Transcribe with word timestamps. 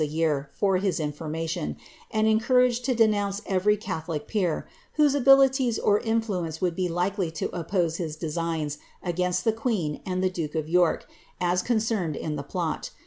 a 0.01 0.03
year 0.03 0.49
for 0.51 0.79
hi 0.79 0.87
* 0.87 0.99
information, 0.99 1.77
and 2.09 2.25
encouruged 2.25 2.83
to 2.83 2.95
denounce 2.95 3.39
firry 3.41 3.79
rarholic 3.79 4.25
peer, 4.25 4.67
whose 4.93 5.13
abiliiii's 5.13 5.77
or 5.77 5.99
induence 5.99 6.59
would 6.59 6.75
be 6.75 6.89
likely 6.89 7.29
toop* 7.29 7.51
p 7.51 7.77
1*1 7.77 8.17
].[< 7.77 8.17
(!rsit:ns 8.17 8.79
against 9.03 9.43
the 9.43 9.53
queen 9.53 10.01
and 10.03 10.23
the 10.23 10.29
duke 10.31 10.55
of 10.55 10.67
York, 10.67 11.05
as 11.39 11.61
concemeti: 11.61 12.19
i 12.25 12.31
:!;e 12.31 12.35
pU*\. 12.41 12.89